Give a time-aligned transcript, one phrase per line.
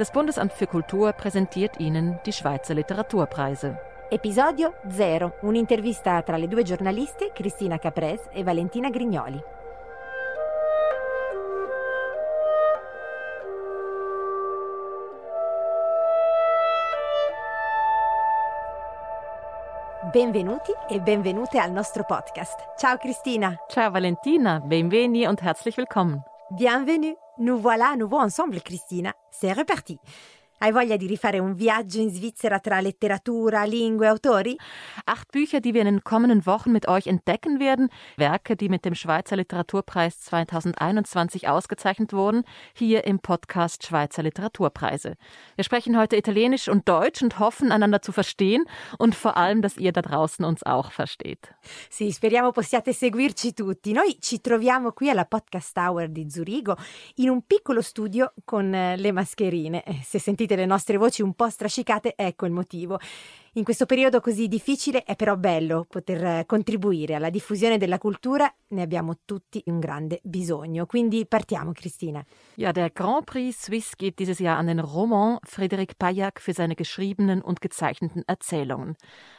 [0.00, 3.78] Das Bundesamt für Kultur präsentiert Ihnen die Schweizer Literaturpreise.
[4.10, 9.38] Episodio 0, un'intervista tra le due giornaliste Cristina Caprez e Valentina Grignoli.
[20.10, 22.58] Benvenuti e benvenute al nostro podcast.
[22.78, 23.54] Ciao Cristina.
[23.68, 26.24] Ciao Valentina, benveni und herzlich willkommen.
[26.52, 27.14] Bienvenue.
[27.38, 29.14] Nous voilà à nouveau ensemble, Cristina.
[29.30, 30.00] C'est reparti.
[30.62, 34.58] Hai voglia di rifare un viaggio in Svizzera tra letteratura, lingue, autori?
[35.06, 37.88] Acht Bücher, die wir in den kommenden Wochen mit euch entdecken werden.
[38.18, 42.44] Werke, die mit dem Schweizer Literaturpreis 2021 ausgezeichnet wurden.
[42.74, 45.14] Hier im Podcast Schweizer Literaturpreise.
[45.54, 48.64] Wir sprechen heute Italienisch und Deutsch und hoffen, einander zu verstehen
[48.98, 51.54] und vor allem, dass ihr da draußen uns auch versteht.
[51.88, 53.94] Sì, speriamo possiate seguirci tutti.
[53.94, 56.76] Noi ci troviamo qui alla Podcast Tower di Zurigo
[57.14, 59.82] in un piccolo studio con eh, le mascherine.
[59.84, 62.98] Eh, se sentite sentite le nostre voci un po' strascicate, ecco il motivo.
[63.54, 68.82] In questo periodo così difficile è però bello poter contribuire alla diffusione della cultura, ne
[68.82, 70.86] abbiamo tutti un grande bisogno.
[70.86, 72.24] Quindi partiamo, Cristina.
[72.54, 76.74] Ja, der Grand Prix Suisse geht dieses Jahr an den Roman Frédéric Payac für seine
[76.74, 78.96] geschriebenen und gezeichneten Erzählungen.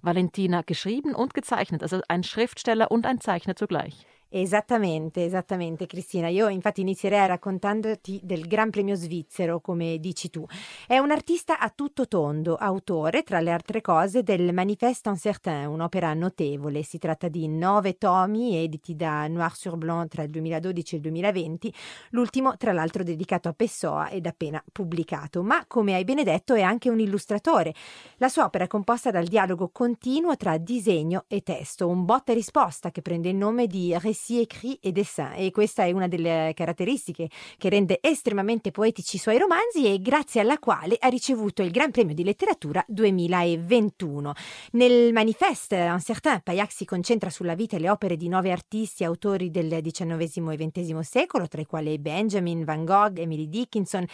[0.00, 4.04] Valentina geschrieben und gezeichnet, also ein Schriftsteller und ein Zeichner zugleich.
[4.34, 6.28] Esattamente, esattamente Cristina.
[6.28, 10.46] Io infatti inizierei raccontandoti del Gran Premio svizzero, come dici tu.
[10.86, 16.14] È un artista a tutto tondo, autore, tra le altre cose, del Manifeste Incertain, un'opera
[16.14, 16.82] notevole.
[16.82, 21.02] Si tratta di nove tomi editi da Noir sur Blanc tra il 2012 e il
[21.02, 21.74] 2020,
[22.12, 25.42] l'ultimo tra l'altro dedicato a Pessoa ed appena pubblicato.
[25.42, 27.74] Ma, come hai benedetto, è anche un illustratore.
[28.16, 32.34] La sua opera è composta dal dialogo continuo tra disegno e testo, un botta e
[32.34, 36.06] risposta che prende il nome di Récit récits écrits e dessin e questa è una
[36.06, 37.28] delle caratteristiche
[37.58, 41.90] che rende estremamente poetici i suoi romanzi e grazie alla quale ha ricevuto il Gran
[41.90, 44.32] Premio di Letteratura 2021.
[44.72, 49.50] Nel Manifeste Incertain Payac si concentra sulla vita e le opere di nove artisti autori
[49.50, 54.04] del XIX e XX secolo, tra i quali Benjamin, Van Gogh, Emily Dickinson.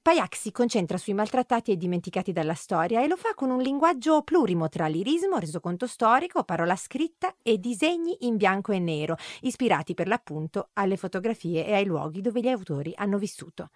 [0.00, 4.22] Payac si concentra sui maltrattati e dimenticati dalla storia e lo fa con un linguaggio
[4.22, 9.16] plurimo tra lirismo, resoconto storico, parola scritta e disegni in bianco e nero,
[9.56, 13.70] ispirati per l'appunto alle fotografie e ai luoghi dove gli autori hanno vissuto.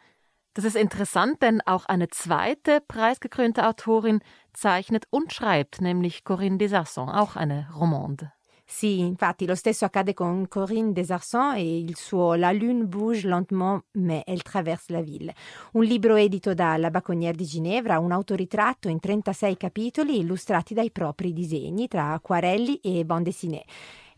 [0.52, 4.20] Das ist interessant, denn auch eine zweite preisgekrönte Autorin
[4.52, 8.32] zeichnet und schreibt, nämlich Corinne Desarson, auch eine Romande.
[8.66, 13.82] Sì, infatti lo stesso accade con Corinne Desarson e il suo La lune bouge lentement
[13.94, 15.34] mais elle traverse la ville,
[15.72, 21.32] un libro edito dalla Baconnière di Ginevra, un autoritratto in 36 capitoli illustrati dai propri
[21.32, 23.64] disegni tra acquarelli e bande dessinée.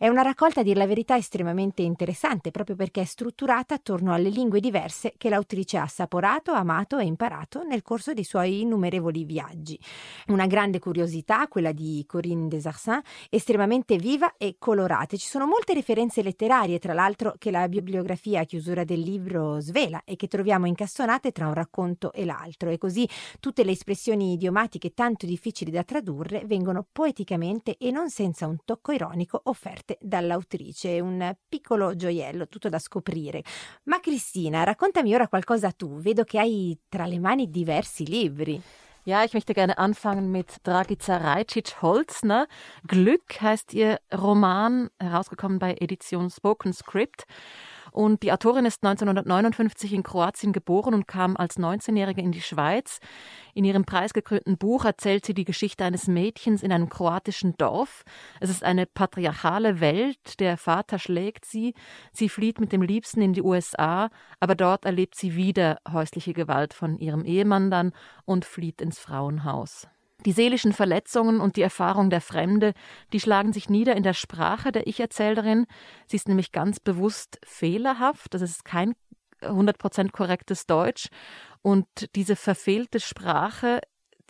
[0.02, 4.30] È una raccolta, a dir la verità, estremamente interessante, proprio perché è strutturata attorno alle
[4.30, 9.78] lingue diverse che l'autrice ha assaporato, amato e imparato nel corso dei suoi innumerevoli viaggi.
[10.26, 15.16] Una grande curiosità, quella di Corinne Desarsin, estremamente viva e colorata.
[15.16, 20.02] Ci sono molte referenze letterarie, tra l'altro, che la bibliografia a chiusura del libro svela
[20.04, 22.70] e che troviamo incastonate tra un racconto e l'altro.
[22.70, 23.08] E così
[23.38, 28.90] tutte le espressioni idiomatiche tanto difficili da tradurre vengono poeticamente e non senza un tocco
[28.90, 33.42] ironico offerte scritte dall'autrice, un piccolo gioiello, tutto da scoprire.
[33.84, 38.60] Ma Cristina, raccontami ora qualcosa tu, vedo che hai tra le mani diversi libri.
[39.04, 42.46] Ja, ich möchte gerne anfangen mit Dragica Rajcic-Holzner.
[42.86, 47.24] Glück heißt ihr Roman, herausgekommen bei Edition Spoken Script.
[47.92, 52.98] Und die Autorin ist 1959 in Kroatien geboren und kam als 19-Jährige in die Schweiz.
[53.54, 58.04] In ihrem preisgekrönten Buch erzählt sie die Geschichte eines Mädchens in einem kroatischen Dorf.
[58.40, 60.40] Es ist eine patriarchale Welt.
[60.40, 61.74] Der Vater schlägt sie.
[62.12, 64.08] Sie flieht mit dem Liebsten in die USA,
[64.40, 67.92] aber dort erlebt sie wieder häusliche Gewalt von ihrem Ehemann dann
[68.24, 69.86] und flieht ins Frauenhaus.
[70.24, 72.74] Die seelischen Verletzungen und die Erfahrung der Fremde,
[73.12, 75.66] die schlagen sich nieder in der Sprache der Ich-Erzählerin.
[76.06, 78.34] Sie ist nämlich ganz bewusst fehlerhaft.
[78.34, 78.94] Das ist kein
[79.40, 81.08] 100% korrektes Deutsch.
[81.62, 83.80] Und diese verfehlte Sprache,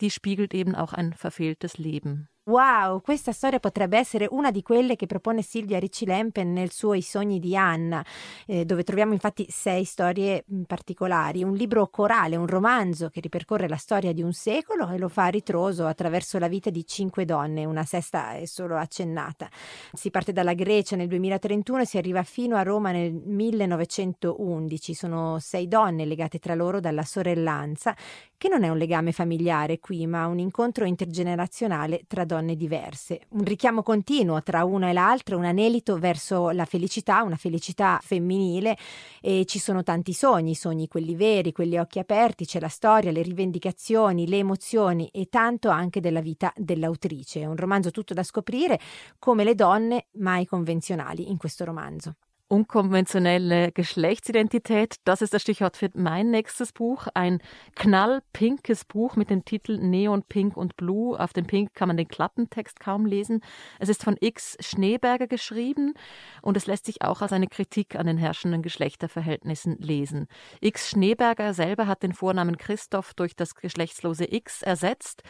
[0.01, 2.27] die spiegelt eben auch ein verfehltes Leben.
[2.45, 6.93] Wow, questa storia potrebbe essere una di quelle che propone Silvia Ricci Lempen nel suo
[6.93, 8.05] I sogni di Anna,
[8.45, 13.69] eh, dove troviamo infatti sei storie mm, particolari, un libro corale, un romanzo che ripercorre
[13.69, 17.23] la storia di un secolo e lo fa a ritroso attraverso la vita di cinque
[17.23, 19.47] donne, una sesta è solo accennata.
[19.93, 24.93] Si parte dalla Grecia nel 2031 e si arriva fino a Roma nel 1911.
[24.93, 27.95] Sono sei donne legate tra loro dalla sorellanza,
[28.35, 33.21] che non è un legame familiare qui, ma un incontro intergenerazionale tra donne donne diverse.
[33.29, 38.75] Un richiamo continuo tra una e l'altra, un anelito verso la felicità, una felicità femminile
[39.21, 43.21] e ci sono tanti sogni, sogni quelli veri, quelli occhi aperti, c'è la storia, le
[43.21, 47.41] rivendicazioni, le emozioni e tanto anche della vita dell'autrice.
[47.41, 48.79] È un romanzo tutto da scoprire
[49.19, 52.15] come le donne mai convenzionali in questo romanzo.
[52.53, 57.07] Unkonventionelle Geschlechtsidentität, das ist das Stichwort für mein nächstes Buch.
[57.15, 57.41] Ein
[57.73, 61.19] knallpinkes Buch mit dem Titel Neon Pink und Blue.
[61.19, 63.41] Auf dem Pink kann man den Klappentext kaum lesen.
[63.79, 65.95] Es ist von X Schneeberger geschrieben
[66.43, 70.27] und es lässt sich auch als eine Kritik an den herrschenden Geschlechterverhältnissen lesen.
[70.61, 75.23] X Schneeberger selber hat den Vornamen Christoph durch das geschlechtslose X ersetzt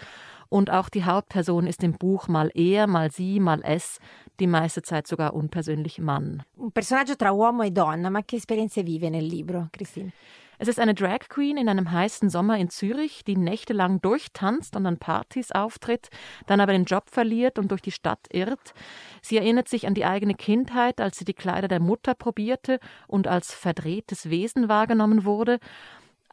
[0.49, 3.99] und auch die Hauptperson ist im Buch mal er, mal sie, mal es,
[4.39, 6.43] die meiste Zeit sogar unpersönlich Mann.
[6.57, 10.11] Un personaggio tra uomo e donna, ma che esperienze vive nel libro, Christine?
[10.59, 14.85] Es ist eine Drag Queen in einem heißen Sommer in Zürich, die nächtelang durchtanzt und
[14.85, 16.09] an Partys auftritt,
[16.45, 18.73] dann aber den Job verliert und durch die Stadt irrt.
[19.21, 23.27] Sie erinnert sich an die eigene Kindheit, als sie die Kleider der Mutter probierte und
[23.27, 25.59] als verdrehtes Wesen wahrgenommen wurde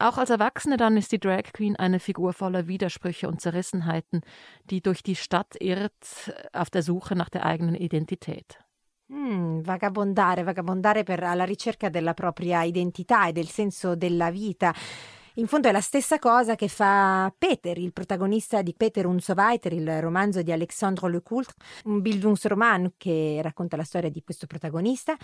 [0.00, 4.22] auch als Erwachsene dann ist die Drag Queen eine Figur voller Widersprüche und Zerrissenheiten,
[4.64, 8.58] die durch die Stadt irrt auf der Suche nach der eigenen Identität.
[9.12, 14.72] Mm, vagabondare, vagabondare per, alla ricerca della propria identità e del senso della vita.
[15.34, 19.32] In fondo è la stessa cosa che fa Peter, il protagonista di Peter und so
[19.36, 21.54] weiter, il romanzo di Alexandre Lecoultre,
[21.84, 25.16] un Bildungsroman che racconta la storia di questo protagonista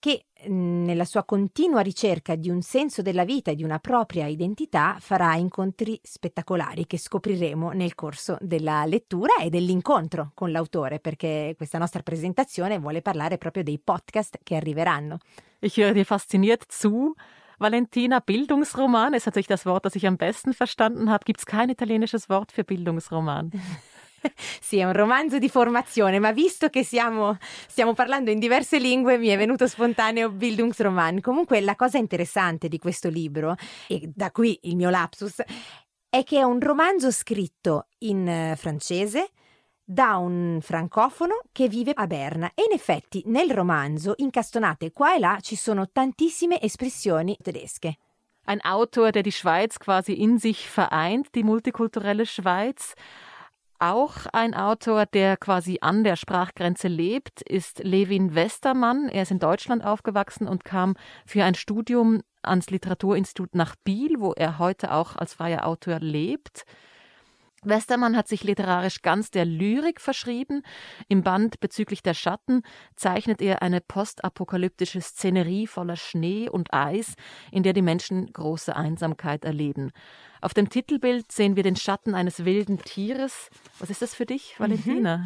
[0.00, 4.26] che mhmm, nella sua continua ricerca di un senso della vita e di una propria
[4.26, 11.54] identità farà incontri spettacolari che scopriremo nel corso della lettura e dell'incontro con l'autore, perché
[11.56, 15.18] questa nostra presentazione vuole parlare proprio dei podcast che arriveranno.
[15.60, 17.14] Ich höre dir fasziniert zu.
[17.58, 21.24] Valentina, Bildungsroman ist natürlich das Wort, das ich am besten verstanden habe.
[21.26, 23.52] Gibt es kein italienisches Wort für Bildungsroman?
[24.60, 27.36] sì, è un romanzo di formazione, ma visto che siamo,
[27.66, 31.20] stiamo parlando in diverse lingue, mi è venuto spontaneo Bildungsroman.
[31.20, 33.56] Comunque, la cosa interessante di questo libro,
[33.86, 35.42] e da qui il mio lapsus,
[36.08, 39.30] è che è un romanzo scritto in eh, francese
[39.90, 45.18] da un francofono che vive a Berna e in effetti nel romanzo incastonate qua e
[45.18, 47.96] là ci sono tantissime espressioni tedesche.
[48.46, 52.94] Ein Autor, der die Schweiz quasi in sich vereint, die multikulturelle Schweiz.
[53.82, 59.08] Auch ein Autor, der quasi an der Sprachgrenze lebt, ist Levin Westermann.
[59.08, 64.32] Er ist in Deutschland aufgewachsen und kam für ein Studium ans Literaturinstitut nach Biel, wo
[64.34, 66.66] er heute auch als freier Autor lebt.
[67.62, 70.62] Westermann hat sich literarisch ganz der Lyrik verschrieben.
[71.08, 72.62] Im Band bezüglich der Schatten
[72.96, 77.14] zeichnet er eine postapokalyptische Szenerie voller Schnee und Eis,
[77.52, 79.92] in der die Menschen große Einsamkeit erleben.
[80.40, 83.50] Auf dem Titelbild sehen wir den Schatten eines wilden Tieres.
[83.78, 84.62] Was ist das für dich, mhm.
[84.62, 85.24] Valentina?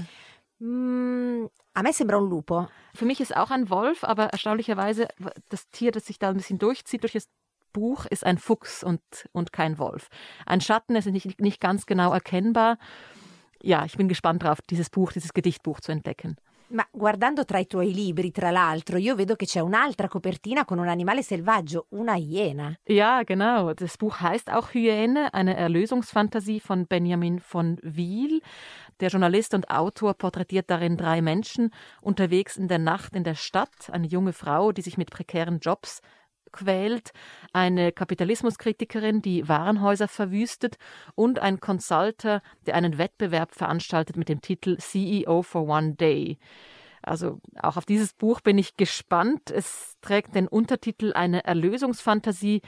[0.58, 2.68] Mm, a me sembra un lupo.
[2.94, 5.08] Für mich ist auch ein Wolf, aber erstaunlicherweise
[5.48, 7.28] das Tier, das sich da ein bisschen durchzieht durch das
[7.74, 10.08] Buch ist ein Fuchs und, und kein Wolf.
[10.46, 12.78] Ein Schatten ist nicht, nicht ganz genau erkennbar.
[13.60, 16.36] Ja, ich bin gespannt drauf, dieses Buch, dieses Gedichtbuch zu entdecken.
[16.68, 20.78] Ma guardando tra i tuoi libri, tra l'altro, io vedo che c'è un'altra copertina con
[20.78, 22.80] un animale selvaggio, una Hyäne.
[22.88, 23.74] Ja, genau.
[23.74, 28.40] Das Buch heißt auch Hyäne, eine Erlösungsfantasie von Benjamin von Wiel.
[29.00, 33.90] Der Journalist und Autor porträtiert darin drei Menschen unterwegs in der Nacht in der Stadt,
[33.92, 36.00] eine junge Frau, die sich mit prekären Jobs
[36.54, 37.10] quält,
[37.52, 40.76] eine Kapitalismuskritikerin, die Warenhäuser verwüstet
[41.14, 46.38] und ein Consulter, der einen Wettbewerb veranstaltet mit dem Titel CEO for One Day.
[47.02, 49.50] Also auch auf dieses Buch bin ich gespannt.
[49.50, 52.62] Es trägt den Untertitel Eine Erlösungsfantasie.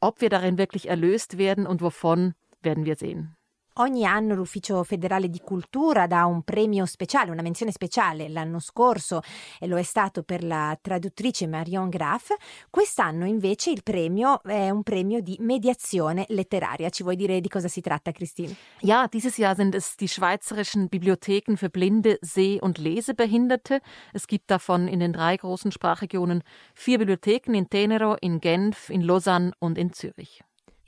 [0.00, 3.36] Ob wir darin wirklich erlöst werden und wovon, werden wir sehen.
[3.80, 8.28] Ogni anno l'Ufficio federale di cultura dà un premio speciale, una menzione speciale.
[8.28, 9.22] L'anno scorso
[9.58, 12.28] e lo è stato per la traduttrice Marion Graff.
[12.68, 16.90] Quest'anno invece il premio è un premio di mediazione letteraria.
[16.90, 18.54] Ci vuoi dire di cosa si tratta, Christine?
[18.82, 23.80] Ja, dieses Jahr sind es die schweizerischen Bibliotheken für blinde, seh- und lesebehinderte.
[24.12, 26.42] Es gibt davon in den drei großen Sprachregionen
[26.74, 30.42] vier Bibliotheken in Tenero, in Genf, in Lausanne und in Zürich.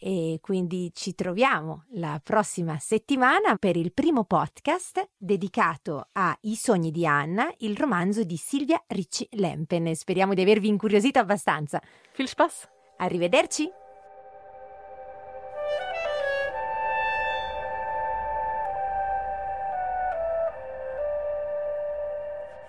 [0.05, 6.91] E quindi ci troviamo la prossima settimana per il primo podcast dedicato a I sogni
[6.91, 9.95] di Anna, il romanzo di Silvia Ricci Lempen.
[9.95, 11.81] Speriamo di avervi incuriosito abbastanza.
[12.17, 12.69] Viel Spaß!
[12.97, 13.71] Arrivederci!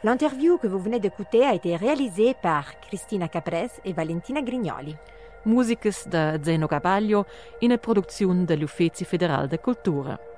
[0.03, 4.95] L'interview que vous venez d'écouter a été réalisée par Cristina Capres et Valentina Grignoli.
[5.43, 7.25] Musikes da Zeno Gabaglio
[7.59, 10.32] in a produzione dell'Uffizio Federale da Kultura.